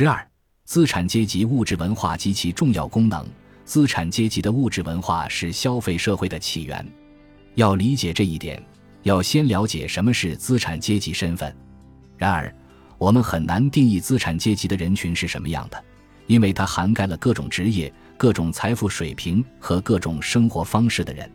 [0.00, 0.24] 十二、
[0.64, 3.26] 资产阶级物质文化及其重要功能。
[3.64, 6.86] 资产阶级的物质文化是消费社会的起源。
[7.56, 8.64] 要理解这一点，
[9.02, 11.52] 要先了解什么是资产阶级身份。
[12.16, 12.54] 然而，
[12.96, 15.84] 我们很难定义资产阶级的人群是什么样的，
[16.28, 21.28] 因为它涵盖了各种职业、各种财富水平和各种生活方式的人。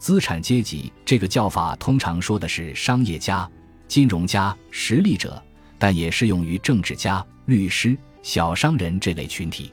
[0.00, 3.48] 资产阶级这个叫法通常说的是商业家、
[3.86, 5.40] 金融家、实力者，
[5.82, 9.72] 但也适用于政治家、律师、小商人这类群体。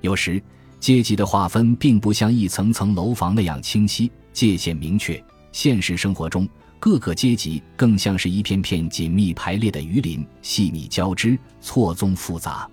[0.00, 0.40] 有时，
[0.78, 5.20] 阶级的划分并不像一层层楼房那样清晰、界限明确。
[5.50, 12.70] 现实生活中，各个阶级更像是一片片紧密排列的鱼鳞，细密交织，错综复杂。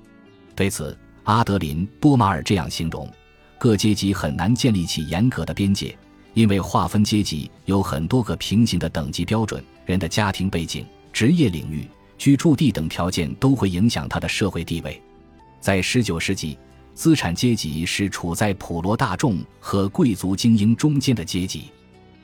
[0.54, 3.12] 对此，阿德林·波马尔这样形容：
[3.58, 5.98] 各阶级很难建立起严格的边界，
[6.36, 9.66] 因为划分阶级有很多个平行的等级标准。
[9.88, 15.02] 人的家庭背景、职业领域、居住地等条件都会影响他的社会地位。
[15.60, 16.58] 在19世纪。
[16.94, 21.66] 资产阶级是处在普罗大众和贵族精英中间的阶级，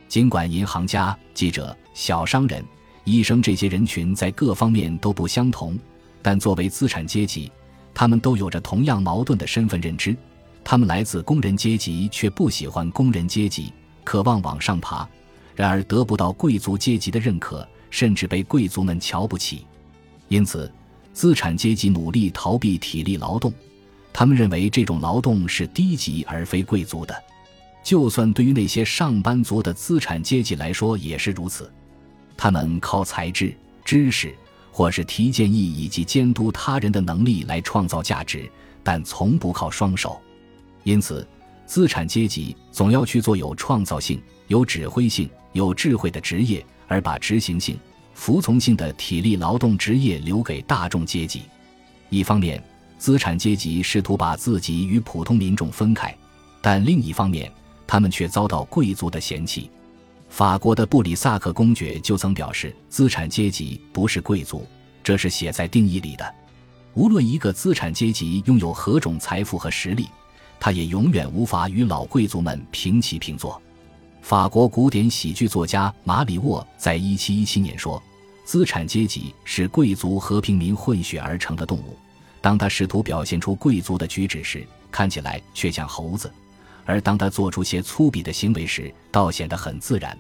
[0.08, 2.66] 尽管银行家、记者、小商人、
[3.04, 5.78] 医生这些人群在各方面都不相同，
[6.24, 7.52] 但作为资产阶级，
[7.94, 10.18] 他们都有着同样矛盾的身份认知。
[10.64, 13.72] 他们来自工人阶级，却不喜欢工人阶级，
[14.04, 15.08] 渴望往上爬，
[15.56, 19.68] 然而得不到贵族阶级的认可，甚至被贵族们瞧不起。
[20.34, 20.72] 因此，
[21.14, 23.54] 资产阶级努力逃避体力劳动。
[24.12, 27.16] 他们认为这种劳动是低级而非贵族的，
[27.84, 31.72] 就算对于那些上班族的资产阶级来说也是如此。
[32.36, 34.34] 他们靠才智、知识，
[34.72, 38.50] 或是提建议以及监督他人的能力来创造价值，
[38.82, 40.20] 但从不靠双手。
[40.84, 41.28] 因此，
[41.68, 47.78] 资产阶级总要去做有创造性、有指挥性、有智慧的职业，而把执行性、
[48.14, 51.44] 服从性的体力劳动职业留给大众阶级。
[52.10, 52.64] 一方面，
[52.98, 56.16] 资产阶级试图把自己与普通民众分开，
[56.62, 57.52] 但另一方面，
[57.86, 59.70] 他们却遭到贵族的嫌弃。
[60.30, 64.66] 法国的布里萨克公爵就曾表示：“资产阶级不是贵族，
[65.04, 66.36] 这是写在定义里的。
[66.94, 70.08] 无论一个资产阶级拥有何种财富和实力，
[70.60, 73.62] 他也永远无法与老贵族们平起平坐。”
[74.24, 78.02] 法国古典喜剧作家马里沃在一七一七年说
[78.46, 81.98] ：“资产阶级是贵族和平民混血而成的动物。”
[82.40, 86.30] 当他试图表现出贵族的举止时，看起来却像猴子；
[86.86, 90.18] 而当他做出些粗鄙的行为时，倒显得很自然。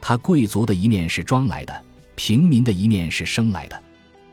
[0.00, 3.82] 他贵族的一面是装来的，平民的一面是生来的。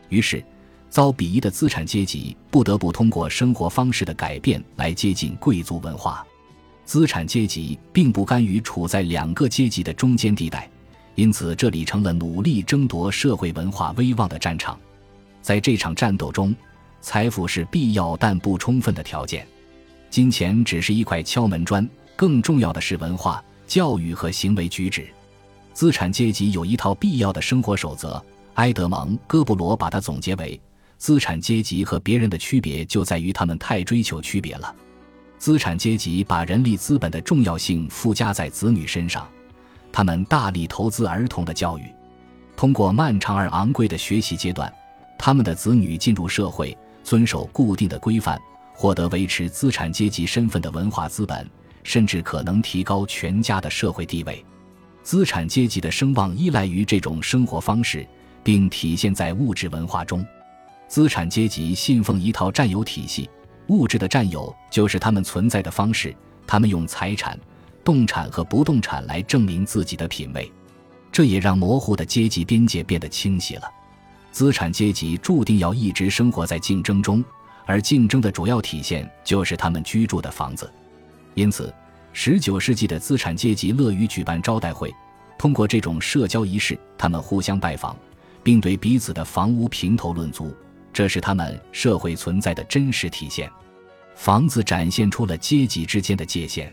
[0.10, 0.44] 于是，
[0.88, 6.24] 遭鄙夷的资产阶级不得不通过生活方式的改变来接近贵族文化。
[6.90, 10.68] 资产阶级并不甘于处在两个阶级的中间地带，
[11.14, 14.76] 因此这里成了努力争夺社会文化威望的战场。
[15.40, 16.52] 在这场战斗中，
[17.00, 19.46] 财富是必要但不充分的条件，
[20.10, 21.88] 金钱只是一块敲门砖。
[22.16, 25.08] 更重要的是文化、教育和行为举止。
[25.76, 28.20] 资产阶级有一套必要的生活守则。
[28.56, 30.60] 埃德蒙·戈布罗把它总结为：
[30.98, 34.76] 资产阶级和别人的区别就在于他们太追求区别了。
[35.40, 39.28] 资产阶级把人力资本的重要性附加在子女身上，
[39.92, 41.86] 他们大力投资儿童的教育，
[42.56, 44.72] 通过漫长而昂贵的学习阶段，
[45.18, 46.78] 他们的子女进入社会。
[47.02, 48.40] 遵守固定的规范，
[48.76, 51.50] 获得维持资产阶级身份的文化资本，
[51.82, 54.46] 甚至可能提高全家的社会地位。
[55.02, 58.06] 资产阶级的声望依赖于这种生活方式，
[58.44, 60.24] 并体现在物质文化中。
[60.88, 63.28] 资产阶级信奉一套占有体系，
[63.70, 66.14] 物质的占有就是他们存在的方式。
[66.46, 67.40] 他们用财产、
[67.84, 70.52] 动产和不动产来证明自己的品位，
[71.12, 73.72] 这也让模糊的阶级边界变得清晰了。
[74.32, 77.24] 资产阶级注定要一直生活在竞争中，
[77.66, 80.72] 而竞争的主要体现就是他们居住的房子。
[81.36, 81.72] 因此
[82.14, 84.92] 十九世纪的资产阶级乐于举办招待会，
[85.38, 87.96] 通过这种社交仪式，他们互相拜访，
[88.42, 90.52] 并对彼此的房屋评头论足，
[91.00, 93.50] 这是他们社会存在的真实体现。
[94.16, 96.70] 房子展现出了阶级之间的界限。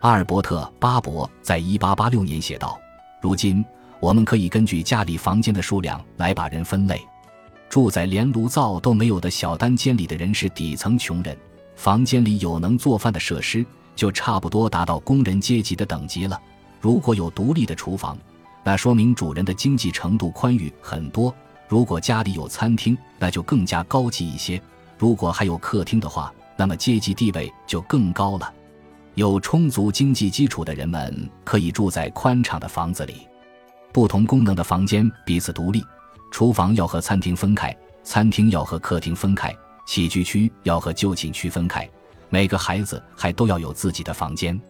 [0.00, 2.78] 阿尔伯特·巴伯在1886年写道
[3.22, 3.64] ：“如今。”
[4.00, 7.00] 我们可以根据家里房间的数量来把人分类。
[7.70, 11.34] 住在连炉灶都没有的小单间里的人是底层穷人，
[11.74, 13.64] 房间里有能做饭的设施，
[13.96, 16.38] 就差不多达到工人阶级的等级了。
[16.82, 18.18] 如果有独立的厨房，
[18.62, 21.34] 那说明主人的经济程度宽裕很多。
[21.68, 24.60] 如果家里有餐厅，那就更加高级一些。
[24.98, 28.52] 如果还有客厅的话，那么阶级地位就更高了。
[29.14, 33.26] 有充足经济基础的人们可以住在宽敞的房子里。
[33.92, 35.84] 不同功能的房间彼此独立，
[36.30, 39.54] 厨房要和餐厅分开，餐厅要和客厅分开，
[39.86, 41.88] 起居区要和就寝区分开，
[42.28, 44.60] 每个孩子还都要有自己的房间。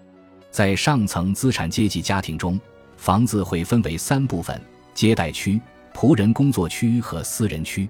[0.50, 2.60] 在上层资产阶级家庭中，
[2.96, 4.60] 房子会分为三部分：
[4.92, 5.58] 接待区、
[5.94, 7.88] 仆人工作区和私人区。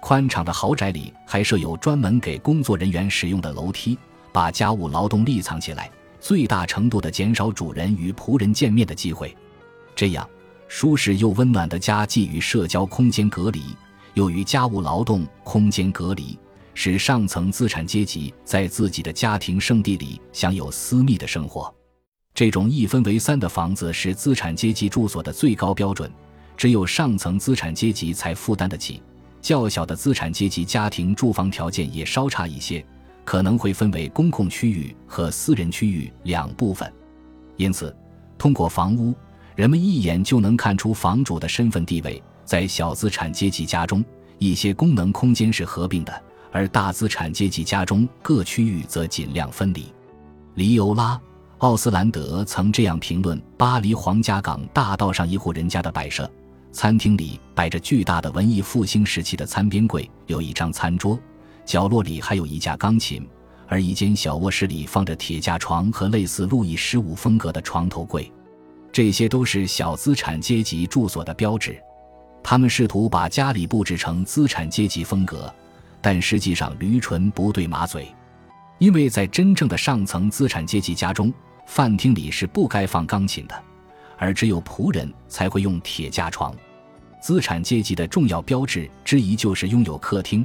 [0.00, 3.96] 宽敞的豪宅里还设有专门给工作人员使用的楼梯，
[4.32, 9.36] 把家务劳动力藏起来，最大程度地减少主人与仆人见面的机会。
[9.94, 10.28] 这样，
[10.68, 13.62] 舒适又温暖的家既与社交空间隔离，
[14.14, 16.38] 又与家务劳动空间隔离，
[16.74, 21.72] 使上层资产阶级在自己的家庭圣地里享有私密的生活。
[22.34, 26.10] 这种一分为三的房子是资产阶级住所的最高标准，
[26.56, 29.02] 只有上层资产阶级才负担得起。
[29.40, 32.84] 较小的资产阶级家庭住房条件也稍差一些，
[33.24, 36.90] 可能会分为公共区域和私人区域两部分。
[37.56, 37.94] 因此，
[38.38, 39.14] 通过房屋，
[39.54, 42.22] 人们一眼就能看出房主的身份地位。
[42.44, 44.04] 在小资产阶级家中，
[44.38, 46.12] 一些功能空间是合并的；
[46.50, 49.86] 而大资产阶级家中，各区域则尽量分离。
[50.54, 51.16] 黎欧拉·
[51.58, 56.30] 奥斯兰德曾这样评论巴黎皇家港大道上一户人家的摆设。
[56.74, 61.16] 餐厅里摆着巨大的文艺复兴时期的餐边柜，有一张餐桌，
[61.64, 63.24] 角落里还有一架钢琴，
[63.68, 68.30] 而一间小卧室里放着铁架床和类似路易十五风格的床头柜。
[68.90, 71.80] 这些都是小资产阶级住所的标志。
[72.42, 75.52] 他们试图把家里布置成资产阶级风格，
[76.00, 78.12] 但实际上驴唇不对马嘴，
[78.78, 81.32] 因为在真正的上层资产阶级家中，
[81.68, 83.54] 饭厅里是不该放钢琴的。
[84.16, 86.54] 而只有仆人才会用铁架床。
[87.24, 90.44] 资产阶级的重要标志之一就是拥有客厅，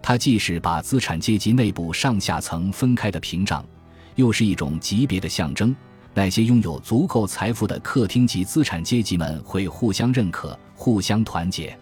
[0.00, 3.66] 它既是把资产阶级内部上下层分开的屏障，
[4.14, 5.74] 又是一种级别的象征。
[6.14, 11.76] 那些拥有足够财富的客厅级资产阶级们会互相认可、互相团结。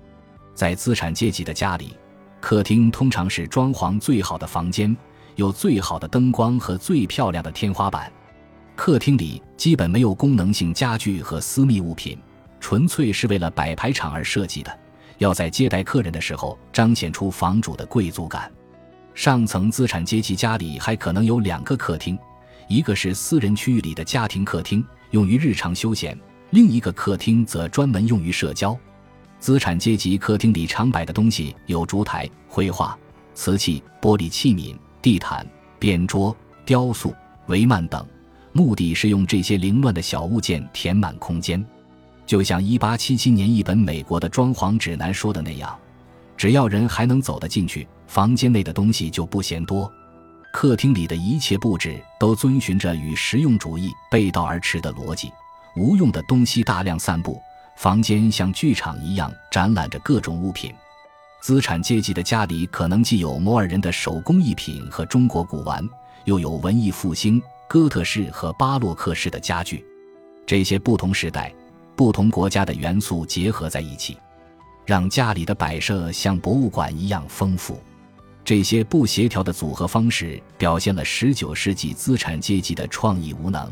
[0.54, 1.94] 在资产阶级的家里，
[2.40, 4.96] 客厅通常是装潢最好的房间，
[5.36, 8.10] 有最好的灯光和最漂亮的天花板。
[8.74, 12.16] 客厅里基本没有功能性家具和私密物品，
[12.60, 14.78] 纯粹是为了摆排场而设计的。
[15.18, 18.50] 要在接待客人的时候彰显出房主的贵族感。
[19.14, 22.16] 上层资产阶级家里还可能有两个客厅，
[22.68, 26.16] 一个是私人区域里的家庭客厅，用于日常休闲；
[26.50, 28.78] 另一个客厅则专门用于社交。
[29.40, 32.96] 资产阶级客厅里常摆的东西有烛台、绘画、
[33.34, 35.44] 瓷器、玻璃器皿、地毯、
[35.80, 37.12] 边桌、雕塑、
[37.48, 38.06] 帷幔等。
[38.52, 41.64] 目的是用这些凌乱的小物件填满空间，
[42.28, 45.74] 就像1877年一本美国的装潢指南说的那样：
[46.36, 49.90] 只要人还能走得进去，房间内的东西就不嫌多。
[50.52, 55.32] 客厅里的一切布置都遵循着与实用主义背道而驰的逻辑，
[55.74, 57.40] 无用的东西大量散布，
[57.78, 60.70] 房间像剧场一样展览着各种物品。
[61.40, 65.82] 资产阶级的家里可能既有摩尔人的手工艺品和中国古玩，
[66.26, 67.40] 又有文艺复兴。
[67.66, 69.82] 哥特式和巴洛克式的家具，
[70.46, 71.54] 这些不同时代、
[71.98, 74.16] 不同国家的元素结合在一起，
[74.86, 77.82] 让家里的摆设像博物馆一样丰富。
[78.44, 83.68] 这些不协调的组合方式表现了19世纪资产阶级的创意无能。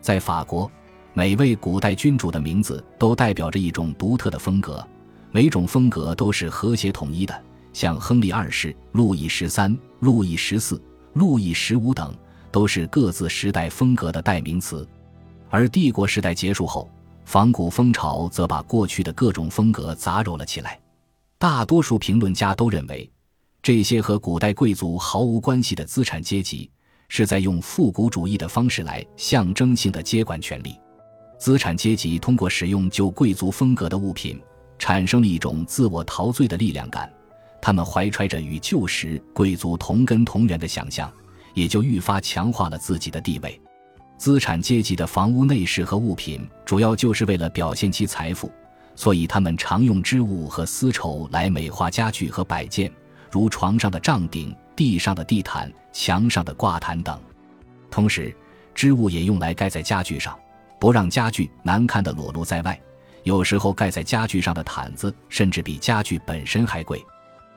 [0.00, 0.70] 在法国，
[1.14, 4.86] 每位古代君主的名字都代表着一种独特的风格，
[5.32, 10.80] 每种风格都是和谐统一的，像亨利二世、路易十三、路易十四、
[11.14, 12.14] 路易十五等。
[12.52, 14.88] 都是各自时代风格的代名词，
[15.50, 16.88] 而帝国时代结束后，
[17.28, 20.80] 仿古风潮则把过去的各种风格杂糅了起来。
[21.36, 23.08] 大多数评论家都认为，
[23.62, 26.70] 这些和古代贵族毫无关系的资产阶级，
[27.10, 30.74] 是在用复古主义的方式来象征性的接管权力。
[31.38, 34.40] 资产阶级通过使用旧贵族风格的物品，
[34.78, 37.12] 产生了一种自我陶醉的力量感，
[37.60, 41.12] 他们怀揣着与旧时贵族同根同源的想象。
[41.54, 43.60] 也就愈发强化了自己的地位。
[44.18, 48.50] 资产阶级的房屋内饰和物品主要就是为了表现其财富，
[48.96, 52.92] 所以他们常用织物和丝绸来美化家具和摆件，
[53.30, 57.16] 如床上的帐顶、地上的地毯、墙上的挂毯等。
[57.92, 58.34] 同时，
[58.74, 60.36] 织物也用来盖在家具上，
[60.80, 62.78] 不让家具难看的裸露在外。
[63.22, 67.00] 有时候，盖在家具上的毯子甚至比家具本身还贵。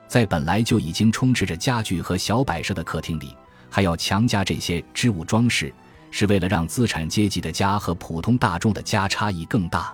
[0.07, 3.35] 在本来就已经充斥着家具和小摆设的客厅里。
[3.73, 5.73] 还要强加这些织物装饰，
[6.11, 9.91] 是为了让资产阶级的家和普通大众的家差异更大。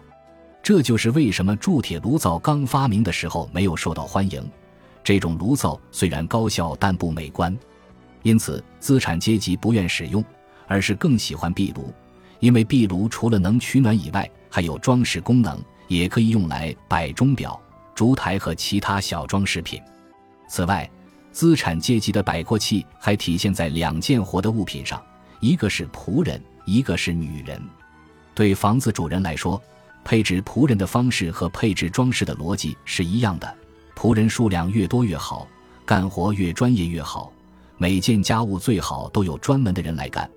[0.61, 4.43] 这就是为什么铸铁炉灶刚发明的时候没有受到欢迎。
[5.01, 7.57] 这种炉灶虽然高效，但不美观，
[8.23, 10.21] 因此资产阶级不愿使用，
[10.67, 11.93] 而是更喜欢壁炉，
[12.39, 15.57] 因为壁炉除了能取暖以外，还有装饰功能，
[15.87, 17.57] 也可以用来摆钟表、
[17.95, 19.81] 烛台和其他小装饰品。
[20.49, 20.89] 此外，
[21.31, 25.01] 资产阶级的摆阔气还体现在两件活的物品上，
[25.39, 27.61] 一个是仆人，一个是女人。
[28.33, 29.61] 对房子主人来说，
[30.03, 33.55] 配置仆人的方式和配置装饰的逻辑是一样的，
[33.95, 35.47] 仆人数量越多越好，
[35.85, 37.31] 干活越专业越好，
[37.77, 40.29] 每件家务最好都有专门的人来干，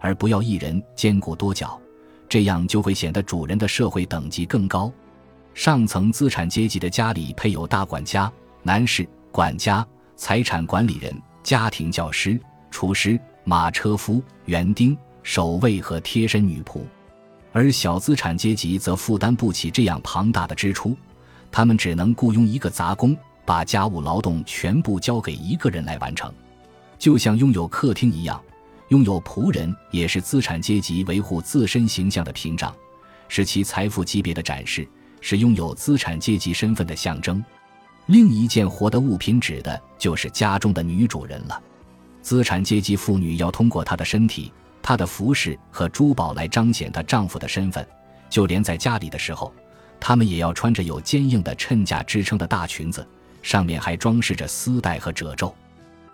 [0.00, 1.80] 而不要一人兼顾多角，
[2.28, 4.92] 这样就会显得主人的社会等级更高。
[5.54, 8.30] 上层资产阶级的家里配有大管家、
[8.62, 9.86] 男士、管家。
[10.20, 12.40] 财产管理人、家庭教师、
[12.72, 13.16] 厨师、
[13.48, 16.82] 马车夫、园丁、守卫和贴身女仆，
[17.50, 20.94] 而小资产阶级则负担不起这样庞大的支出，
[21.50, 26.30] 他们只能雇佣一个杂工，把家务劳动全部交给一个人来完成。
[26.98, 28.38] 就像拥有客厅一样，
[28.88, 32.76] 拥有仆人也是资产阶级维护自身形象的屏障，
[33.28, 34.86] 是其财富级别的展示，
[35.22, 37.42] 是拥有资产阶级身份的象征。
[38.08, 41.58] 另一件活的物品指的就是家中的女主人了。
[42.28, 47.88] 资产阶级妇女要通过她的身体、她的服饰和珠宝来彰显她丈夫的身份。
[48.28, 49.50] 就连在家里的时候，
[49.98, 53.08] 她们也要穿着有坚硬的衬架支撑的大裙子，
[53.40, 55.54] 上面还装饰着丝带和褶皱。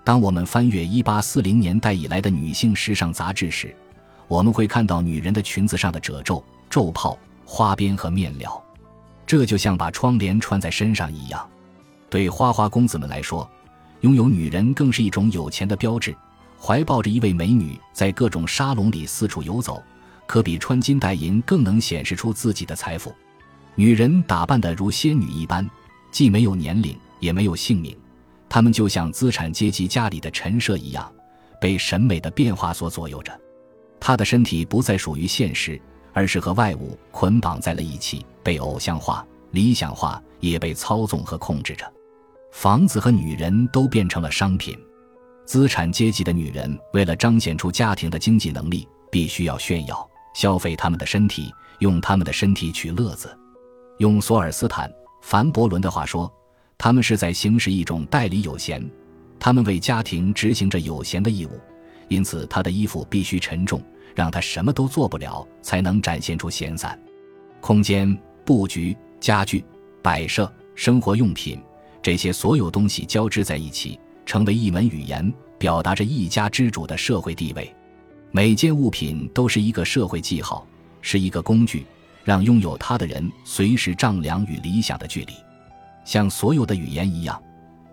[0.05, 3.75] 当我们翻阅1840年代以来的女性时尚杂志时，
[4.29, 8.63] 我们会看到女人的裙子上的褶皱、皱泡、花边和面料，
[9.27, 11.45] 这就像把窗帘穿在身上一样。
[12.09, 13.51] 对花花公子们来说，
[14.05, 16.15] 拥有女人更是一种有钱的标志。
[16.61, 19.83] 怀抱着一位美女，在各种沙龙里四处游走，
[20.27, 23.15] 可比穿金戴银更能显示出自己的财富。
[23.75, 25.67] 女人打扮得如仙女一般，
[26.11, 27.97] 既没有年龄，也没有姓名。
[28.47, 31.11] 她们就像资产阶级家里的陈设一样，
[31.59, 33.33] 被审美的变化所左右着。
[33.99, 35.81] 她的身体不再属于现实，
[36.13, 41.91] 而是和外物捆绑在了一起，被偶像化、理想化，也被操纵和控制着。
[42.55, 44.79] 房子和女人都变成了商品，
[45.45, 53.37] 资产阶级的女人为了彰显出家庭的经济能力，必须要炫耀、消费他们的身体，用他们的身体取乐子。
[53.99, 54.89] 用索尔斯坦·
[55.21, 56.33] 凡伯伦的话说，
[56.79, 58.89] 他们是在行使一种代理有闲，
[59.41, 61.61] 他们为家庭执行着有闲的义务，
[62.07, 63.83] 因此他的衣服必须沉重，
[64.15, 66.97] 让他什么都做不了，才能展现出闲散。
[67.61, 69.63] 空间布局、家具、
[70.01, 71.61] 摆设、生活用品。
[72.05, 77.75] 这些所有东西交织在一起，成为一门语言，表达着一家之主的社会地位。
[78.31, 80.67] 每件物品都是一个社会记号，
[81.01, 81.87] 是一个工具，
[82.23, 85.33] 让拥有它的人随时丈量与理想的距离。
[86.05, 87.43] 像所有的语言一样，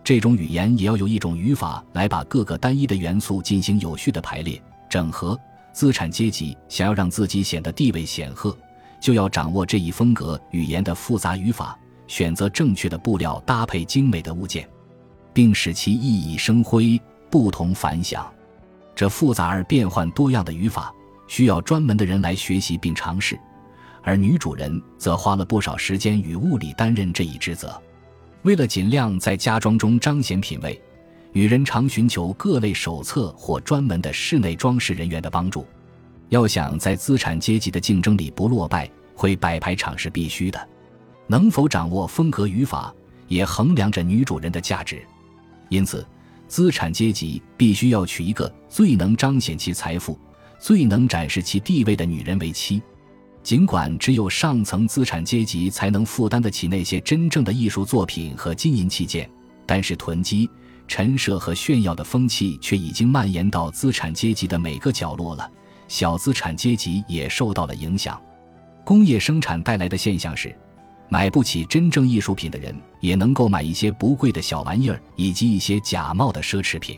[0.04, 5.40] 这种语言也要有一种语法来把各个单一的元素进行有序的排列、整合。
[5.72, 8.54] 资产阶级想要让自己显得地位显赫，
[9.00, 11.80] 就要掌握这一风格语言的复杂语法。
[12.12, 14.68] 选择正确的布料，搭配精美的物件，
[15.32, 17.00] 并使其熠熠生辉、
[17.30, 18.30] 不同凡响。
[18.94, 20.94] 这复杂而变幻多样的语法，
[21.26, 23.40] 需要专门的人来学习并尝试。
[24.04, 27.82] 而女主人则花了不少时间与物力担任这一职责。
[28.42, 30.78] 为了尽量在家装中彰显品味，
[31.32, 35.66] 女人常寻求各类手册或专门的室内装饰人员的帮助。
[36.28, 40.68] 要想在资产阶级的竞争里不落败，会摆排场是必须的。
[41.32, 42.94] 能否掌握风格语法，
[43.30, 45.02] 也衡量着女主人的价值。
[45.70, 46.06] 因此，
[46.46, 50.20] 资产阶级必须要娶一个最能彰显其财富、
[50.60, 52.82] 最能展示其地位的女人为妻。
[53.42, 59.30] 尽管只有上层资产阶级才能负担得起那些真正的艺术作品和金银器件，
[59.66, 60.50] 但是囤积、
[60.86, 65.50] 陈设和炫耀的风气却已经蔓延到资产阶级的每个角落了。
[65.88, 68.22] 小资产阶级也受到了影响。
[68.84, 70.54] 工业生产带来的现象是。
[71.12, 76.98] 买不起真正艺术品的人，也能够买一些不贵的小玩意儿，以及一些假冒的奢侈品。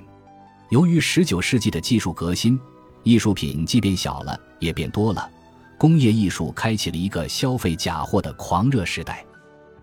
[0.69, 2.59] 由于十九世纪的技术革新，
[3.01, 5.27] 艺术品既变小了，也变多了。
[5.79, 9.25] 工业艺术开启了一个消费假货的狂热时代。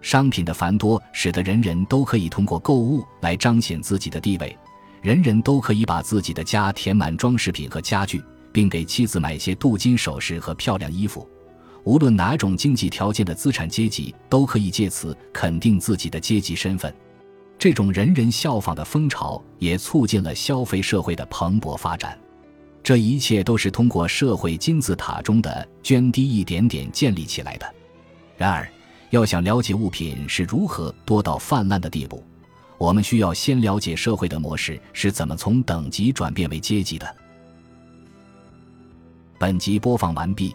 [0.00, 4.56] 商品的繁多，使得人人都可以通过购物来彰显自己的地位，
[5.02, 8.22] 人人都可以把自己的家填满装饰品和家具，
[8.52, 11.28] 并给妻子买些镀金首饰和漂亮衣服。
[11.84, 16.94] 无论哪种经济条件的资产阶级都可以借此肯定自己的阶级身份，
[17.58, 22.18] 这种人人效仿的风潮也促进了消费社会的蓬勃发展。
[22.82, 27.74] 这一切都是通过社会金字塔中的涓滴一点点建立起来的。
[28.36, 28.66] 然而，
[29.10, 32.24] 要想了解物品是如何多到泛滥的地步，
[32.78, 37.16] 我们需要先了解社会的模式是怎么从等级转变为阶级的。
[39.38, 40.54] 本集播放完毕。